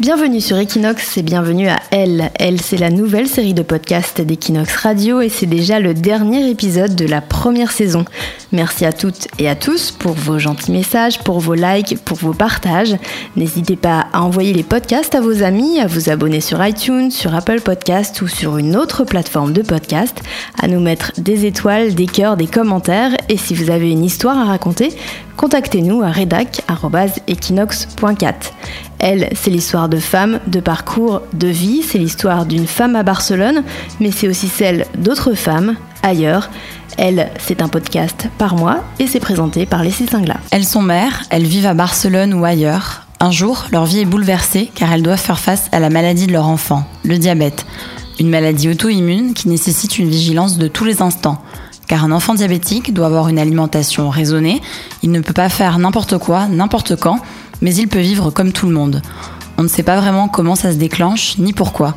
[0.00, 2.30] Bienvenue sur Equinox et bienvenue à Elle.
[2.38, 6.96] Elle, c'est la nouvelle série de podcasts d'Equinox Radio et c'est déjà le dernier épisode
[6.96, 8.06] de la première saison.
[8.50, 12.32] Merci à toutes et à tous pour vos gentils messages, pour vos likes, pour vos
[12.32, 12.96] partages.
[13.36, 17.34] N'hésitez pas à envoyer les podcasts à vos amis, à vous abonner sur iTunes, sur
[17.34, 20.22] Apple Podcasts ou sur une autre plateforme de podcast,
[20.58, 24.38] à nous mettre des étoiles, des cœurs, des commentaires et si vous avez une histoire
[24.38, 24.94] à raconter,
[25.36, 28.52] contactez-nous à redac.equinox.cat.
[29.00, 33.64] Elle, c'est l'histoire de femmes, de parcours, de vie, c'est l'histoire d'une femme à Barcelone,
[33.98, 36.50] mais c'est aussi celle d'autres femmes ailleurs.
[36.98, 40.36] Elle, c'est un podcast par mois et c'est présenté par Leslie Singla.
[40.50, 43.06] Elles sont mères, elles vivent à Barcelone ou ailleurs.
[43.20, 46.32] Un jour, leur vie est bouleversée car elles doivent faire face à la maladie de
[46.32, 47.64] leur enfant, le diabète.
[48.18, 51.42] Une maladie auto-immune qui nécessite une vigilance de tous les instants
[51.90, 54.62] car un enfant diabétique doit avoir une alimentation raisonnée,
[55.02, 57.18] il ne peut pas faire n'importe quoi, n'importe quand,
[57.60, 59.02] mais il peut vivre comme tout le monde.
[59.58, 61.94] On ne sait pas vraiment comment ça se déclenche, ni pourquoi.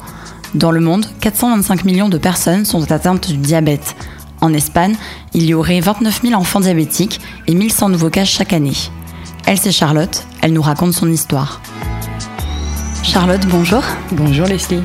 [0.54, 3.96] Dans le monde, 425 millions de personnes sont atteintes du diabète.
[4.42, 4.96] En Espagne,
[5.34, 8.74] il y aurait 29 000 enfants diabétiques et 1100 nouveaux cas chaque année.
[9.46, 11.62] Elle, c'est Charlotte, elle nous raconte son histoire.
[13.04, 13.84] Charlotte, bonjour.
[14.12, 14.82] Bonjour Leslie.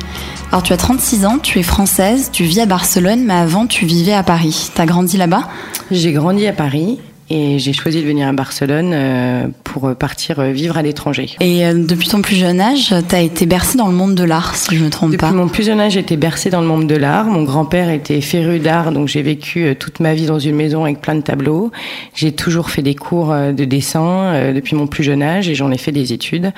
[0.51, 3.85] Alors tu as 36 ans, tu es française, tu vis à Barcelone, mais avant tu
[3.85, 4.71] vivais à Paris.
[4.73, 5.47] Tu as grandi là-bas?
[5.91, 6.99] J'ai grandi à Paris
[7.29, 11.29] et j'ai choisi de venir à Barcelone euh, pour partir vivre à l'étranger.
[11.39, 14.23] Et euh, depuis ton plus jeune âge, tu as été bercée dans le monde de
[14.23, 15.27] l'art, si je me trompe pas.
[15.27, 17.25] Depuis mon plus jeune âge, j'ai été bercée dans le monde de l'art.
[17.25, 20.83] Mon grand-père était féru d'art, donc j'ai vécu euh, toute ma vie dans une maison
[20.83, 21.71] avec plein de tableaux.
[22.15, 25.77] J'ai toujours fait des cours de dessin depuis mon plus jeune âge et j'en ai
[25.77, 26.51] fait des études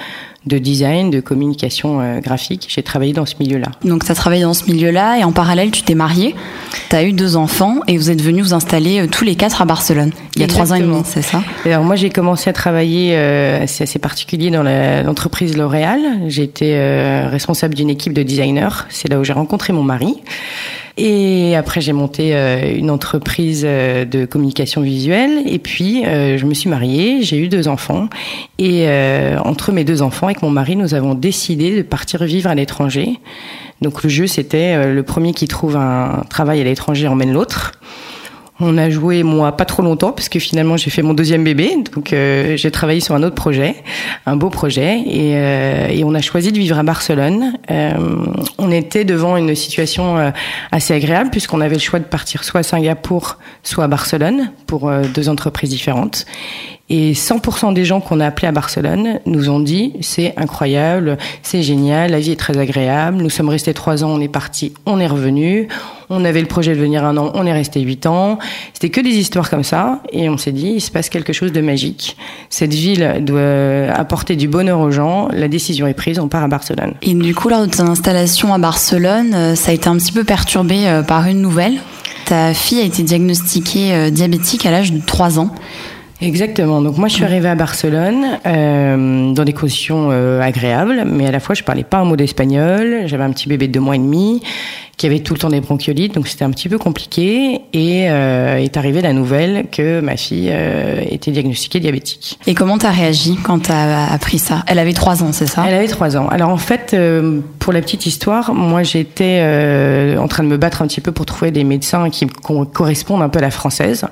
[0.46, 2.66] de design, de communication euh, graphique.
[2.68, 3.68] J'ai travaillé dans ce milieu-là.
[3.86, 6.36] Donc tu as travaillé dans ce milieu-là et en parallèle tu t'es mariée,
[6.90, 9.62] tu as eu deux enfants et vous êtes venus vous installer euh, tous les quatre
[9.62, 10.12] à Barcelone.
[10.36, 11.44] Il y a trois ans et demi, c'est ça?
[11.66, 16.00] Alors moi j'ai commencé à travailler, euh, c'est assez particulier, dans l'entreprise L'Oréal.
[16.28, 18.86] J'étais euh, responsable d'une équipe de designers.
[18.90, 20.16] C'est là où j'ai rencontré mon mari.
[21.04, 25.42] Et après, j'ai monté euh, une entreprise euh, de communication visuelle.
[25.48, 28.08] Et puis, euh, je me suis mariée, j'ai eu deux enfants.
[28.60, 28.88] Et
[29.44, 33.20] entre mes deux enfants, avec mon mari, nous avons décidé de partir vivre à l'étranger.
[33.82, 37.72] Donc, le jeu, c'était le premier qui trouve un travail à l'étranger emmène l'autre.
[38.64, 41.78] On a joué moi pas trop longtemps parce que finalement j'ai fait mon deuxième bébé,
[41.96, 43.76] donc euh, j'ai travaillé sur un autre projet,
[44.28, 47.54] un beau projet, et, euh, et on a choisi de vivre à Barcelone.
[47.72, 47.94] Euh,
[48.60, 50.30] on était devant une situation euh,
[50.72, 54.90] assez agréable puisqu'on avait le choix de partir soit à Singapour, soit à Barcelone pour
[54.90, 56.28] euh, deux entreprises différentes.
[56.94, 61.64] Et 100% des gens qu'on a appelés à Barcelone nous ont dit c'est incroyable, c'est
[61.64, 63.24] génial, la vie est très agréable.
[63.24, 65.70] Nous sommes restés trois ans, on est parti, on est revenu.
[66.10, 68.40] On avait le projet de venir un an, on est resté huit ans.
[68.74, 71.54] C'était que des histoires comme ça, et on s'est dit il se passe quelque chose
[71.54, 72.18] de magique.
[72.50, 75.30] Cette ville doit apporter du bonheur aux gens.
[75.32, 76.96] La décision est prise, on part à Barcelone.
[77.04, 80.12] Et du coup, lors de ton installation à Barcelone, euh, ça a été un petit
[80.12, 81.76] peu perturbé euh, par une nouvelle.
[82.26, 85.56] Ta fille a été diagnostiquée euh, diabétique à l'âge de 3 ans.
[86.22, 86.82] Exactement.
[86.82, 91.32] Donc moi, je suis arrivée à Barcelone euh, dans des conditions euh, agréables, mais à
[91.32, 93.04] la fois, je parlais pas un mot d'espagnol.
[93.08, 94.42] J'avais un petit bébé de deux mois et demi
[95.02, 97.62] qui avait tout le temps des bronchiolites, donc c'était un petit peu compliqué.
[97.74, 102.38] Et euh, est arrivée la nouvelle que ma fille euh, était diagnostiquée diabétique.
[102.46, 104.64] Et comment t'as réagi quand t'as appris ça?
[104.68, 105.66] Elle avait trois ans, c'est ça?
[105.68, 106.28] Elle avait trois ans.
[106.28, 110.58] Alors en fait, euh, pour la petite histoire, moi j'étais euh, en train de me
[110.58, 113.50] battre un petit peu pour trouver des médecins qui co correspondent un peu à la
[113.50, 114.06] française,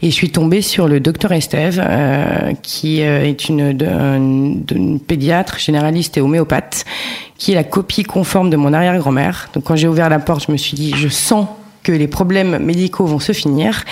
[0.00, 5.00] et je suis tombée sur le docteur Estève, euh, qui euh, est une, une, une
[5.00, 6.84] pédiatre généraliste et homéopathe
[7.40, 9.48] qui est la copie conforme de mon arrière-grand-mère.
[9.54, 11.46] Donc quand j'ai ouvert la porte, je me suis dit, je sens
[11.82, 13.84] que les problèmes médicaux vont se finir.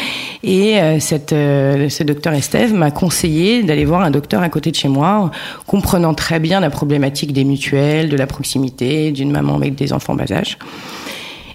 [0.43, 4.71] Et euh, cette, euh, ce docteur Estève m'a conseillé d'aller voir un docteur à côté
[4.71, 5.31] de chez moi,
[5.67, 10.15] comprenant très bien la problématique des mutuelles, de la proximité, d'une maman avec des enfants
[10.15, 10.59] bas âge.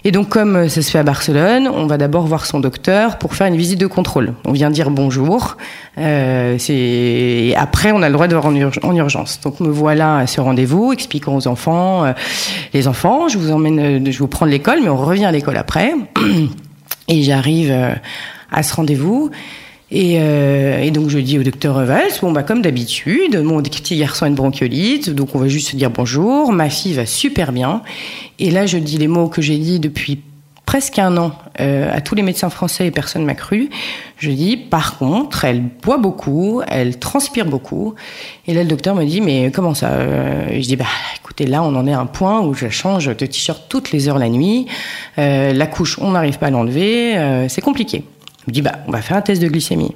[0.06, 3.34] Et donc, comme ça se fait à Barcelone, on va d'abord voir son docteur pour
[3.34, 4.34] faire une visite de contrôle.
[4.44, 5.56] On vient dire bonjour.
[5.96, 9.40] Euh, et après, on a le droit de voir en, urg en, urgence.
[9.40, 12.12] Donc, me voilà à ce rendez-vous, expliquant aux enfants, euh,
[12.74, 15.32] les enfants, je vous emmène, euh, je vous prends de l'école, mais on revient à
[15.32, 15.94] l'école après.
[17.08, 17.94] Et j'arrive euh,
[18.52, 19.30] à ce rendez-vous.
[19.96, 23.96] Et, euh, et, donc je dis au docteur Valls, bon bah comme d'habitude, mon petit
[23.96, 26.52] garçon a une bronchiolite, donc on va juste se dire bonjour.
[26.52, 27.80] Ma fille va super bien.
[28.40, 30.20] Et là je dis les mots que j'ai dit depuis
[30.66, 31.30] presque un an
[31.60, 33.70] euh, à tous les médecins français et personne m'a cru.
[34.18, 37.94] Je dis par contre, elle boit beaucoup, elle transpire beaucoup.
[38.48, 40.86] Et là le docteur me dit mais comment ça euh, Je dis bah
[41.20, 44.08] écoutez là on en est à un point où je change de t-shirt toutes les
[44.08, 44.66] heures la nuit.
[45.18, 48.02] Euh, la couche on n'arrive pas à l'enlever, c'est compliqué.
[48.46, 49.94] Il me dit, bah, on va faire un test de glycémie.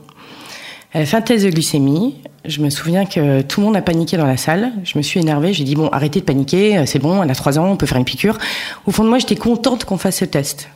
[0.93, 2.17] Elle a fait un test de glycémie.
[2.45, 4.73] Je me souviens que tout le monde a paniqué dans la salle.
[4.85, 5.53] Je me suis énervée.
[5.53, 6.87] J'ai dit bon, arrêtez de paniquer.
[6.87, 8.39] C'est bon, elle a trois ans, on peut faire une piqûre.
[8.87, 10.69] Au fond de moi, j'étais contente qu'on fasse ce test.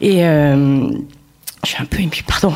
[0.00, 0.90] Et euh,
[1.64, 2.54] je suis un peu émue, pardon.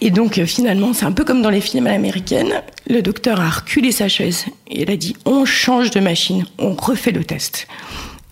[0.00, 2.62] Et donc euh, finalement, c'est un peu comme dans les films à l'américaine.
[2.88, 7.12] Le docteur a reculé sa chaise et a dit on change de machine, on refait
[7.12, 7.68] le test.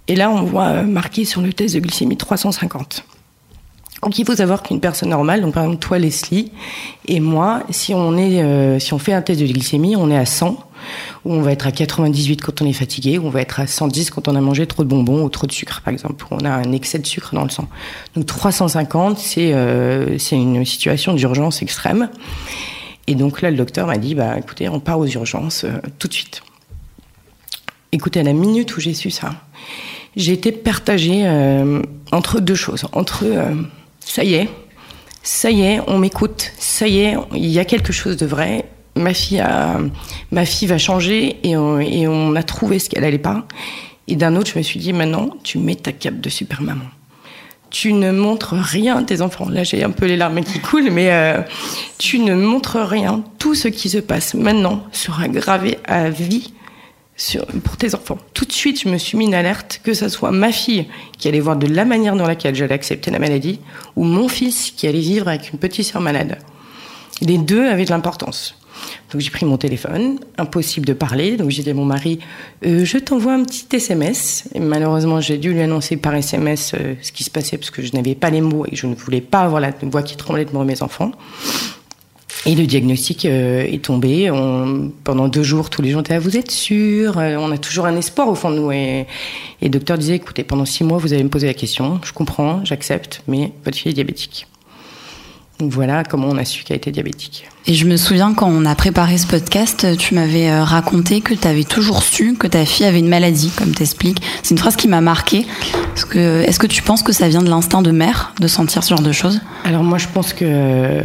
[0.08, 3.04] Et là, on voit euh, marqué sur le test de glycémie 350.
[4.02, 6.52] Donc il faut savoir qu'une personne normale, donc par exemple toi Leslie
[7.06, 10.16] et moi, si on est, euh, si on fait un test de glycémie, on est
[10.16, 10.58] à 100,
[11.26, 13.66] ou on va être à 98 quand on est fatigué, ou on va être à
[13.66, 16.28] 110 quand on a mangé trop de bonbons ou trop de sucre par exemple, ou
[16.30, 17.68] on a un excès de sucre dans le sang.
[18.16, 22.08] Donc 350, c'est euh, une situation d'urgence extrême.
[23.06, 26.08] Et donc là, le docteur m'a dit, bah écoutez, on part aux urgences euh, tout
[26.08, 26.42] de suite.
[27.92, 29.34] Écoutez, à la minute où j'ai su ça,
[30.16, 31.28] j'ai été partagée
[32.12, 33.24] entre deux choses, entre
[34.10, 34.48] ça y est,
[35.22, 38.64] ça y est, on m'écoute, ça y est, il y a quelque chose de vrai.
[38.96, 39.78] Ma fille, a,
[40.32, 43.46] ma fille va changer et on, a trouvé ce qu'elle allait pas.
[44.08, 46.86] Et d'un autre, je me suis dit, maintenant, tu mets ta cape de super maman.
[47.70, 49.48] Tu ne montres rien à tes enfants.
[49.48, 51.40] Là, j'ai un peu les larmes qui coulent, mais euh,
[51.98, 53.22] tu ne montres rien.
[53.38, 56.52] Tout ce qui se passe maintenant sera gravé à vie
[57.64, 58.18] pour tes enfants.
[58.34, 60.86] Tout de suite, je me suis mis une alerte, que ce soit ma fille
[61.18, 63.60] qui allait voir de la manière dans laquelle j'allais accepter la maladie,
[63.96, 66.38] ou mon fils qui allait vivre avec une petite sœur malade.
[67.20, 68.54] Les deux avaient de l'importance.
[69.12, 71.36] Donc j'ai pris mon téléphone, impossible de parler.
[71.36, 72.20] Donc j'ai dit à mon mari,
[72.64, 74.44] euh, je t'envoie un petit SMS.
[74.54, 77.82] Et malheureusement, j'ai dû lui annoncer par SMS euh, ce qui se passait parce que
[77.82, 80.44] je n'avais pas les mots et je ne voulais pas avoir la voix qui tremblait
[80.44, 81.12] de mes enfants.
[82.50, 84.28] Et le diagnostic euh, est tombé.
[84.28, 87.16] On, pendant deux jours, tous les gens étaient là, vous êtes sûr?
[87.16, 88.72] Euh, On a toujours un espoir au fond de nous.
[88.72, 89.06] Et,
[89.62, 92.00] et le docteur disait, écoutez, pendant six mois, vous allez me poser la question.
[92.02, 94.48] Je comprends, j'accepte, mais votre fille est diabétique.
[95.60, 97.44] Donc voilà comment on a su qu'elle était diabétique.
[97.68, 101.34] Et je me souviens quand on a préparé ce podcast, tu m'avais euh, raconté que
[101.34, 104.22] tu avais toujours su que ta fille avait une maladie, comme t'expliques.
[104.42, 105.46] C'est une phrase qui m'a marquée.
[105.94, 108.82] Est-ce que, est-ce que tu penses que ça vient de l'instinct de mère de sentir
[108.82, 109.40] ce genre de choses?
[109.62, 111.04] Alors moi, je pense que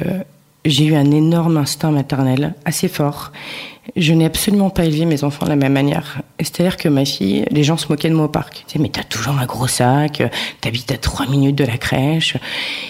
[0.66, 3.32] j'ai eu un énorme instinct maternel, assez fort.
[3.96, 6.22] Je n'ai absolument pas élevé mes enfants de la même manière.
[6.40, 8.62] C'est-à-dire que ma fille, les gens se moquaient de moi au parc.
[8.62, 10.24] Ils disaient, mais t'as toujours un gros sac,
[10.60, 12.36] t'habites à trois minutes de la crèche.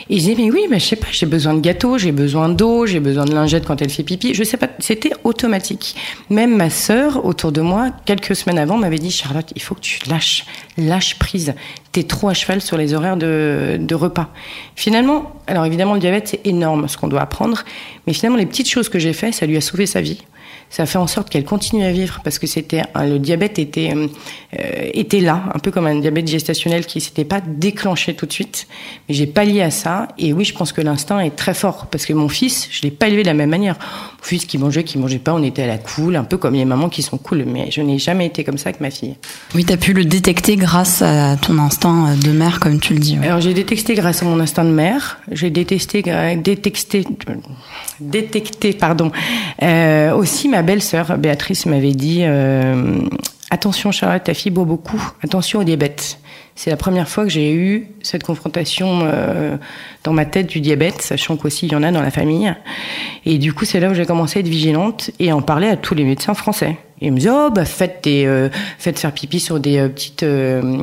[0.09, 2.47] Et je disais, mais oui, mais je sais pas, j'ai besoin de gâteau, j'ai besoin
[2.47, 4.33] d'eau, j'ai besoin de lingettes quand elle fait pipi.
[4.33, 5.95] Je sais pas, c'était automatique.
[6.29, 9.81] Même ma sœur, autour de moi, quelques semaines avant, m'avait dit, Charlotte, il faut que
[9.81, 10.45] tu lâches,
[10.77, 11.55] lâche prise.
[11.91, 14.29] T'es trop à cheval sur les horaires de, de repas.
[14.75, 17.63] Finalement, alors évidemment, le diabète, c'est énorme ce qu'on doit apprendre.
[18.07, 20.23] Mais finalement, les petites choses que j'ai fait, ça lui a sauvé sa vie
[20.69, 23.93] ça fait en sorte qu'elle continue à vivre parce que c'était le diabète était
[24.59, 28.33] euh, était là, un peu comme un diabète gestationnel qui s'était pas déclenché tout de
[28.33, 28.67] suite.
[29.07, 30.07] Mais j'ai pas lié à ça.
[30.17, 32.91] Et oui, je pense que l'instinct est très fort parce que mon fils, je l'ai
[32.91, 33.75] pas élevé de la même manière.
[33.77, 36.53] Mon fils qui mangeait, qui mangeait pas, on était à la cool, un peu comme
[36.53, 37.45] les mamans qui sont cool.
[37.45, 39.15] Mais je n'ai jamais été comme ça avec ma fille.
[39.53, 42.99] Oui, tu as pu le détecter grâce à ton instinct de mère, comme tu le
[42.99, 43.17] dis.
[43.21, 45.19] Alors j'ai détecté grâce à mon instinct de mère.
[45.31, 46.03] J'ai détesté,
[46.37, 47.05] détecté,
[47.99, 49.11] détecté, pardon,
[49.61, 53.01] euh, aussi ma belle-sœur, Béatrice, m'avait dit euh,
[53.49, 56.17] Attention, Charlotte, ta fille boit beaucoup, attention au diabète.
[56.55, 59.57] C'est la première fois que j'ai eu cette confrontation euh,
[60.05, 62.53] dans ma tête du diabète, sachant qu'aussi il y en a dans la famille.
[63.25, 65.67] Et du coup, c'est là où j'ai commencé à être vigilante et à en parler
[65.67, 66.77] à tous les médecins français.
[67.01, 68.49] Ils me disaient Oh, bah, faites, euh,
[68.79, 70.23] faire pipi sur des petites.
[70.23, 70.79] Euh,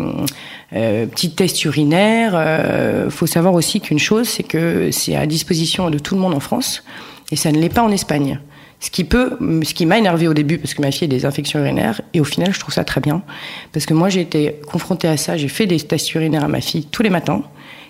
[0.70, 2.32] petits tests urinaires.
[3.04, 6.34] Il faut savoir aussi qu'une chose, c'est que c'est à disposition de tout le monde
[6.34, 6.82] en France
[7.30, 8.38] et ça ne l'est pas en Espagne.
[8.82, 11.24] Ce qui peut, ce qui m'a énervé au début parce que ma fille a des
[11.24, 13.22] infections urinaires et au final je trouve ça très bien
[13.72, 16.60] parce que moi j'ai été confrontée à ça, j'ai fait des tests urinaires à ma
[16.60, 17.44] fille tous les matins.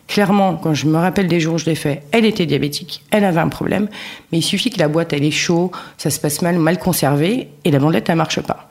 [0.06, 3.24] Clairement, quand je me rappelle des jours où je l'ai fait, elle était diabétique, elle
[3.24, 3.88] avait un problème,
[4.30, 7.48] mais il suffit que la boîte elle est chaude, ça se passe mal, mal conservé
[7.64, 8.68] et la bandelette elle marche pas.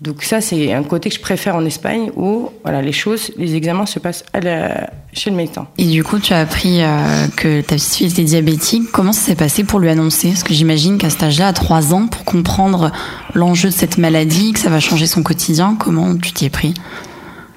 [0.00, 3.56] Donc ça, c'est un côté que je préfère en Espagne où voilà, les choses, les
[3.56, 5.66] examens se passent à la, chez le médecin.
[5.76, 8.92] Et du coup, tu as appris euh, que ta petite fille était diabétique.
[8.92, 10.28] Comment ça s'est passé pour lui annoncer?
[10.28, 12.92] Parce que j'imagine qu'à cet âge-là, à 3 ans, pour comprendre
[13.34, 16.74] l'enjeu de cette maladie, que ça va changer son quotidien, comment tu t'y es pris?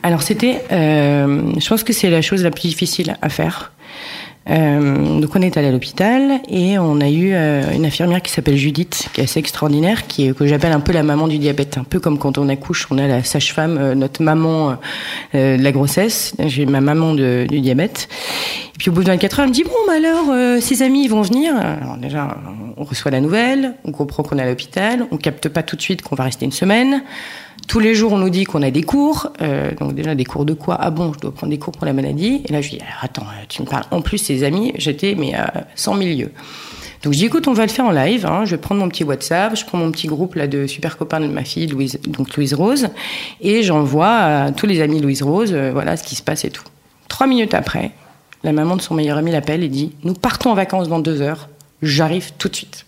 [0.02, 3.72] Alors c'était, euh, je pense que c'est la chose la plus difficile à faire.
[4.50, 8.32] Euh, donc on est allé à l'hôpital et on a eu euh, une infirmière qui
[8.32, 11.38] s'appelle Judith, qui est assez extraordinaire, qui est, que j'appelle un peu la maman du
[11.38, 14.78] diabète, un peu comme quand on accouche, on a la sage-femme, euh, notre maman
[15.34, 16.34] de la grossesse.
[16.46, 18.10] J'ai ma maman de, du diabète.
[18.74, 21.08] Et puis au bout de 24 heures, elle me dit bon, bah alors ses amis
[21.08, 21.56] vont venir.
[21.56, 22.38] Alors déjà,
[22.78, 25.82] on reçoit la nouvelle, on comprend qu'on est à l'hôpital, on capte pas tout de
[25.82, 27.04] suite qu'on va rester une semaine.
[27.72, 29.32] Tous les jours, on nous dit qu'on a des cours.
[29.42, 30.76] Euh, donc déjà, des cours de quoi?
[30.78, 32.42] Ah bon, je dois prendre des cours pour la maladie.
[32.46, 33.86] Et là, je dis, attends, tu me parles.
[33.92, 36.32] En plus, ses amis, j'étais mais à 100 milieux.
[37.02, 38.26] Donc je dis écoute, on va le faire en live.
[38.26, 38.44] Hein.
[38.44, 41.22] Je vais prendre mon petit WhatsApp, je prends mon petit groupe là de super copains
[41.22, 42.90] de ma fille, Louise, donc Louise Rose,
[43.40, 46.50] et j'envoie à tous les amis Louise Rose, euh, voilà ce qui se passe et
[46.50, 46.66] tout.
[47.08, 47.92] Trois minutes après,
[48.44, 51.22] la maman de son meilleur ami l'appelle et dit nous partons en vacances dans deux
[51.22, 51.48] heures.
[51.82, 52.86] J'arrive tout de suite.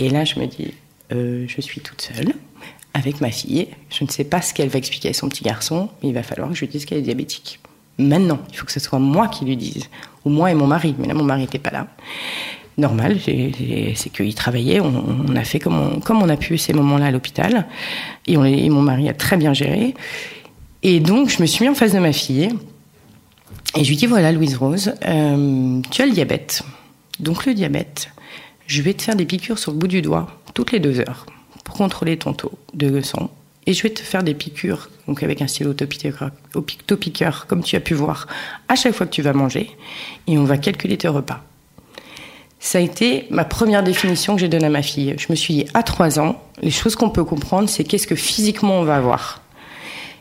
[0.00, 0.74] Et là, je me dis
[1.12, 2.34] euh, je suis toute seule
[2.94, 3.68] avec ma fille.
[3.90, 6.22] Je ne sais pas ce qu'elle va expliquer à son petit garçon, mais il va
[6.22, 7.60] falloir que je lui dise qu'elle est diabétique.
[7.98, 9.88] Maintenant, il faut que ce soit moi qui lui dise,
[10.24, 10.94] ou moi et mon mari.
[10.98, 11.86] Mais là, mon mari n'était pas là
[12.76, 17.66] normal, c'est qu'il travaillait, on, a fait comme on, a pu ces moments-là à l'hôpital,
[18.26, 19.94] et, mon mari a très bien géré.
[20.82, 22.48] Et donc, je me suis mis en face de ma fille,
[23.76, 26.62] et je lui dis, voilà, Louise Rose, euh, tu as le diabète.
[27.20, 28.10] Donc le diabète,
[28.66, 31.26] je vais te faire des piqûres sur le bout du doigt, toutes les deux heures,
[31.64, 33.30] pour contrôler ton taux de sang.
[33.66, 37.80] Et je vais te faire des piqûres, donc avec un stylo topiqueur, comme tu as
[37.80, 38.26] pu voir,
[38.68, 39.70] à chaque fois que tu vas manger,
[40.26, 41.42] et on va calculer tes repas
[42.64, 45.14] ça a été ma première définition que j'ai donnée à ma fille.
[45.18, 48.14] Je me suis dit, à trois ans, les choses qu'on peut comprendre, c'est qu'est-ce que
[48.14, 49.42] physiquement on va avoir.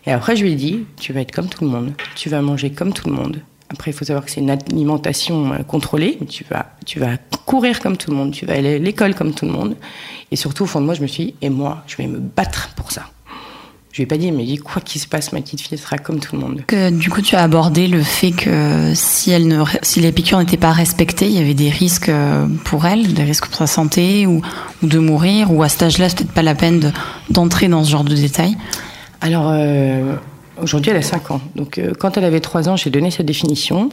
[0.06, 2.42] Et après, je lui ai dit, tu vas être comme tout le monde, tu vas
[2.42, 3.40] manger comme tout le monde.
[3.74, 6.20] Après, il faut savoir que c'est une alimentation euh, contrôlée.
[6.30, 9.34] Tu vas, tu vas courir comme tout le monde, tu vas aller à l'école comme
[9.34, 9.76] tout le monde.
[10.32, 12.20] Et surtout, au fond de moi, je me suis dit, et moi, je vais me
[12.20, 13.10] battre pour ça.
[13.92, 16.00] Je lui ai pas dit, mais dit quoi qu'il se passe, ma petite fille sera
[16.00, 16.64] comme tout le monde.
[16.66, 20.40] Que, du coup, tu as abordé le fait que si, elle ne, si les piqûres
[20.40, 23.68] n'étaient pas respectées, il y avait des risques euh, pour elle, des risques pour sa
[23.68, 24.42] santé, ou,
[24.82, 26.92] ou de mourir, ou à cet âge-là, c'est peut-être pas la peine
[27.30, 28.58] d'entrer dans ce genre de détails.
[29.22, 30.16] Alors, euh,
[30.64, 31.42] aujourd'hui, elle a 5 ans.
[31.56, 33.90] Donc, euh, quand elle avait 3 ans, j'ai donné sa définition.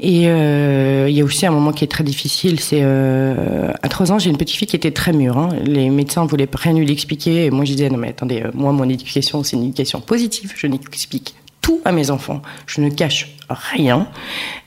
[0.00, 3.88] Et euh, il y a aussi un moment qui est très difficile, c'est euh, à
[3.88, 5.36] 3 ans, j'ai une petite fille qui était très mûre.
[5.36, 5.48] Hein.
[5.64, 7.46] Les médecins voulaient rien lui expliquer.
[7.46, 10.52] Et moi, je disais, non mais attendez, euh, moi, mon éducation, c'est une éducation positive.
[10.56, 12.42] Je n'explique tout à mes enfants.
[12.66, 14.06] Je ne cache rien.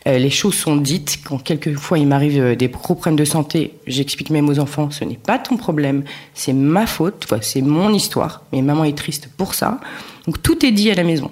[0.05, 1.19] Euh, les choses sont dites.
[1.23, 5.15] Quand quelquefois il m'arrive des gros problèmes de santé, j'explique même aux enfants, ce n'est
[5.15, 8.43] pas ton problème, c'est ma faute, c'est mon histoire.
[8.51, 9.79] Mais maman est triste pour ça.
[10.25, 11.31] Donc tout est dit à la maison.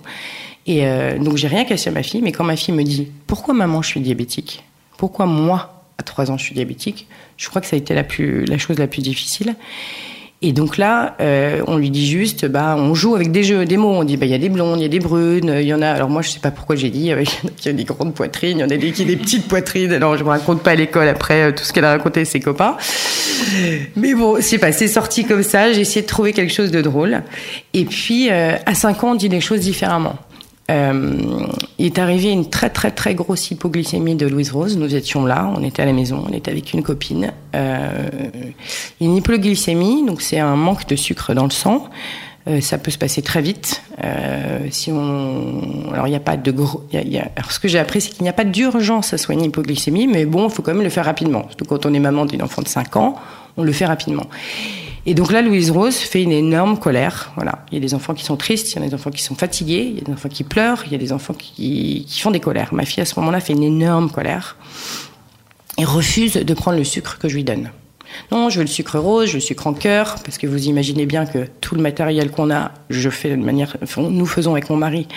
[0.66, 3.08] Et euh, donc j'ai rien cassé à ma fille, mais quand ma fille me dit
[3.28, 4.64] pourquoi maman je suis diabétique,
[4.98, 8.04] pourquoi moi à 3 ans je suis diabétique, je crois que ça a été la
[8.04, 9.56] plus la chose la plus difficile.
[10.42, 13.76] Et donc là, euh, on lui dit juste, bah, on joue avec des jeux, des
[13.76, 13.90] mots.
[13.90, 15.74] On dit, bah, il y a des blondes, il y a des brunes, il y
[15.74, 15.90] en a.
[15.90, 18.62] Alors moi, je sais pas pourquoi j'ai dit, il y a des grandes poitrines, il
[18.62, 19.92] y en a des qui des petites poitrines.
[19.92, 22.26] Alors je me raconte pas à l'école après euh, tout ce qu'elle a raconté à
[22.26, 22.78] ses copains.
[23.98, 25.74] Mais bon, c'est pas, c'est sorti comme ça.
[25.74, 27.22] J'ai essayé de trouver quelque chose de drôle.
[27.74, 30.16] Et puis à 5 ans, on dit les choses différemment.
[30.70, 31.48] Euh,
[31.80, 34.78] il est arrivé une très très très grosse hypoglycémie de Louise Rose.
[34.78, 37.32] Nous étions là, on était à la maison, on était avec une copine.
[37.56, 38.10] Euh,
[39.02, 41.90] une hypoglycémie, donc c'est un manque de sucre dans le sang.
[42.48, 43.82] Euh, ça peut se passer très vite.
[44.72, 46.84] Si on, alors il a pas de gros.
[46.92, 50.48] Ce que j'ai appris, c'est qu'il n'y a pas d'urgence à soigner l'hypoglycémie, mais bon,
[50.48, 51.44] il faut quand même le faire rapidement.
[51.50, 53.16] Surtout quand on est maman d'une enfant de 5 ans,
[53.60, 54.28] on le fait rapidement.
[55.06, 57.32] Et donc là, Louise Rose fait une énorme colère.
[57.36, 59.22] Voilà, il y a des enfants qui sont tristes, il y a des enfants qui
[59.22, 62.06] sont fatigués, il y a des enfants qui pleurent, il y a des enfants qui,
[62.08, 62.74] qui font des colères.
[62.74, 64.58] Ma fille à ce moment-là fait une énorme colère
[65.78, 67.72] et refuse de prendre le sucre que je lui donne.
[68.32, 70.68] Non, je veux le sucre rose, je veux le sucre en cœur, parce que vous
[70.68, 74.70] imaginez bien que tout le matériel qu'on a, je fais de manière, nous faisons avec
[74.70, 75.08] mon mari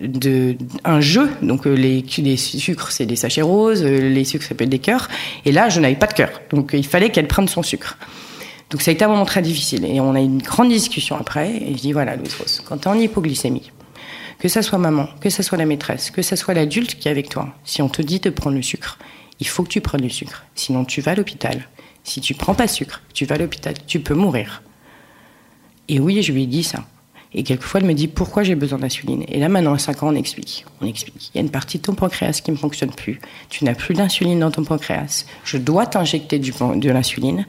[0.00, 1.30] de un jeu.
[1.42, 4.78] Donc euh, les, sucres, c'est des sachets roses, euh, les sucres, ça peut être des
[4.78, 5.08] cœurs.
[5.44, 7.96] Et là, je n'avais pas de cœur, donc il fallait qu'elle prenne son sucre.
[8.70, 9.84] Donc ça a été un moment très difficile.
[9.84, 11.50] Et on a eu une grande discussion après.
[11.56, 13.72] Et je dis voilà, Louise Rose, quand tu es en hypoglycémie,
[14.38, 17.10] que ça soit maman, que ça soit la maîtresse, que ça soit l'adulte qui est
[17.10, 18.98] avec toi, si on te dit de prendre le sucre,
[19.40, 20.44] il faut que tu prennes le sucre.
[20.54, 21.68] Sinon, tu vas à l'hôpital.
[22.04, 24.62] Si tu prends pas sucre, tu vas à l'hôpital, tu peux mourir.
[25.88, 26.86] Et oui, je lui ai dit ça.
[27.32, 29.24] Et quelquefois, elle me dit pourquoi j'ai besoin d'insuline?
[29.28, 30.64] Et là, maintenant, à 5 ans, on explique.
[30.80, 31.30] On explique.
[31.32, 33.20] Il y a une partie de ton pancréas qui ne fonctionne plus.
[33.50, 35.24] Tu n'as plus d'insuline dans ton pancréas.
[35.44, 37.46] Je dois t'injecter de l'insuline.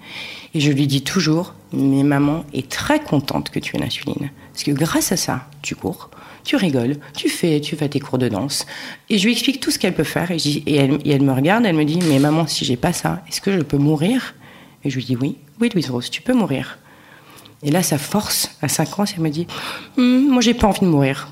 [0.53, 4.29] Et je lui dis toujours, mais maman est très contente que tu aies l'insuline.
[4.53, 6.09] Parce que grâce à ça, tu cours,
[6.43, 8.65] tu rigoles, tu fais, tu fais tes cours de danse.
[9.09, 10.29] Et je lui explique tout ce qu'elle peut faire.
[10.31, 13.51] Et, elle, me regarde, elle me dit, mais maman, si j'ai pas ça, est-ce que
[13.51, 14.35] je peux mourir?
[14.83, 16.77] Et je lui dis, oui, oui, Louise Rose, tu peux mourir.
[17.63, 19.47] Et là, sa force, à 5 ans, elle me dit
[19.97, 21.29] hm, Moi, j'ai pas envie de mourir.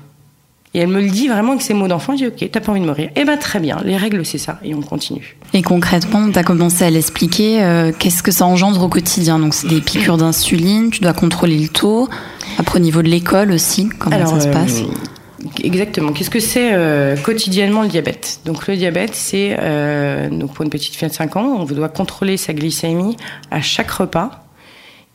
[0.72, 2.12] Et elle me le dit vraiment avec ses mots d'enfant.
[2.16, 3.10] Je dis Ok, t'as pas envie de mourir.
[3.16, 4.60] Eh ben, très bien, les règles, c'est ça.
[4.62, 5.36] Et on continue.
[5.52, 7.62] Et concrètement, tu as commencé à l'expliquer.
[7.64, 9.40] Euh, Qu'est-ce que ça engendre au quotidien?
[9.40, 12.08] Donc, c'est des piqûres d'insuline, tu dois contrôler le taux.
[12.58, 14.82] Après, au niveau de l'école aussi, comment Alors, ça se passe?
[14.82, 16.12] euh, Exactement.
[16.12, 18.40] Qu'est-ce que c'est euh, quotidiennement le diabète?
[18.44, 21.88] Donc le diabète, c'est euh, donc pour une petite fille de 5 ans, on doit
[21.88, 23.16] contrôler sa glycémie
[23.50, 24.44] à chaque repas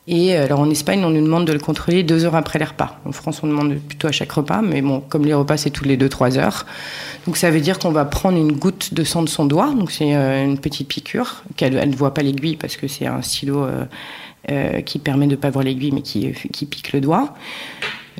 [0.07, 2.99] Et alors en Espagne, on nous demande de le contrôler deux heures après les repas.
[3.05, 5.83] En France, on demande plutôt à chaque repas, mais bon, comme les repas, c'est tous
[5.83, 6.65] les deux, trois heures.
[7.25, 9.91] Donc ça veut dire qu'on va prendre une goutte de sang de son doigt, donc
[9.91, 13.65] c'est une petite piqûre, qu'elle elle ne voit pas l'aiguille parce que c'est un stylo
[14.51, 17.33] euh, qui permet de ne pas voir l'aiguille mais qui, qui pique le doigt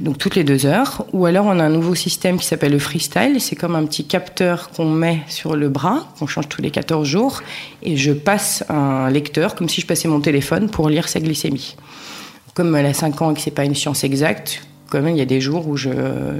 [0.02, 1.06] donc toutes les deux heures.
[1.14, 3.40] Ou alors on a un nouveau système qui s'appelle le freestyle.
[3.40, 7.08] C'est comme un petit capteur qu'on met sur le bras, qu'on change tous les 14
[7.08, 7.42] jours.
[7.84, 11.76] Et je passe un lecteur, comme si je passais mon téléphone, pour lire sa glycémie.
[12.54, 15.20] Comme elle a 5 ans et que c'est pas une science exacte, quand même, il
[15.20, 15.90] y a des jours où je,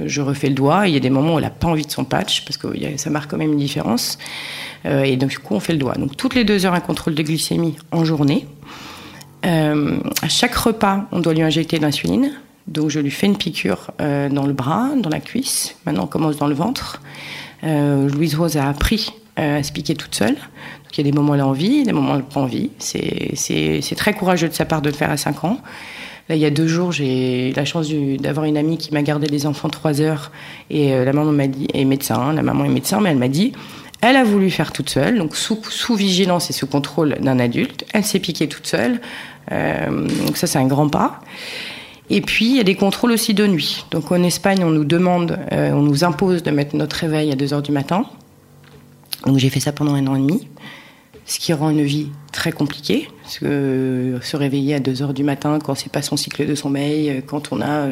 [0.06, 1.90] je refais le doigt, il y a des moments où elle n'a pas envie de
[1.90, 4.18] son patch, parce que ça marque quand même une différence.
[4.86, 5.94] Euh, et donc, du coup, on fait le doigt.
[5.94, 8.46] Donc, toutes les deux heures, un contrôle de glycémie en journée.
[9.44, 12.32] Euh, à chaque repas, on doit lui injecter de l'insuline.
[12.66, 15.76] Donc je lui fais une piqûre euh, dans le bras, dans la cuisse.
[15.86, 17.00] Maintenant on commence dans le ventre.
[17.64, 20.34] Euh, Louise Rose a appris euh, à se piquer toute seule.
[20.34, 22.24] Donc il y a des moments où elle a envie, des moments où elle n'a
[22.24, 22.70] pas envie.
[22.78, 25.58] C'est très courageux de sa part de le faire à 5 ans.
[26.28, 29.28] Là, il y a deux jours, j'ai la chance d'avoir une amie qui m'a gardé
[29.28, 30.32] les enfants trois heures.
[30.70, 33.28] Et la maman m'a dit, est médecin, hein, la maman est médecin, mais elle m'a
[33.28, 33.52] dit,
[34.00, 37.84] elle a voulu faire toute seule, donc sous, sous vigilance et sous contrôle d'un adulte.
[37.92, 39.00] Elle s'est piquée toute seule.
[39.52, 41.20] donc ça, c'est un grand pas.
[42.08, 43.84] Et puis, il y a des contrôles aussi de nuit.
[43.90, 47.34] Donc, en Espagne, on nous demande, euh, on nous impose de mettre notre réveil à
[47.34, 48.04] 2 heures du matin.
[49.24, 50.46] Donc, j'ai fait ça pendant un an et demi.
[51.24, 53.08] Ce qui rend une vie très compliquée.
[53.22, 56.46] Parce que euh, se réveiller à 2 heures du matin, quand c'est pas son cycle
[56.46, 57.86] de sommeil, euh, quand on a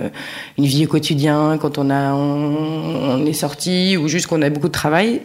[0.59, 4.69] une vie au quotidien, quand on, a, on, est sorti, ou juste qu'on a beaucoup
[4.69, 5.23] de travail,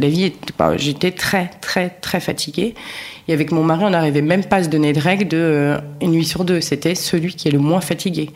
[0.00, 0.32] la vie,
[0.76, 2.74] j'étais très, très, très fatiguée.
[3.26, 5.78] Et avec mon mari, on n'arrivait même pas à se donner de règles de euh,
[6.00, 6.60] une nuit sur deux.
[6.60, 8.30] C'était celui qui est le moins fatigué.